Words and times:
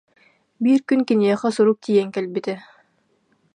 Биир 0.63 0.81
күн 0.87 1.01
киниэхэ 1.07 1.49
сурук 1.55 1.77
тиийэн 1.83 2.09
кэлбитэ 2.15 2.55